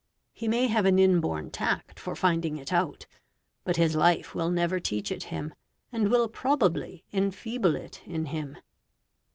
He 0.33 0.47
may 0.47 0.65
have 0.65 0.87
an 0.87 0.97
inborn 0.97 1.51
tact 1.51 1.99
for 1.99 2.15
finding 2.15 2.57
it 2.57 2.73
out; 2.73 3.05
but 3.63 3.75
his 3.77 3.95
life 3.95 4.33
will 4.33 4.49
never 4.49 4.79
teach 4.79 5.11
it 5.11 5.25
him, 5.25 5.53
and 5.91 6.09
will 6.09 6.27
probably 6.27 7.03
enfeeble 7.13 7.75
it 7.75 8.01
in 8.07 8.25
him. 8.25 8.57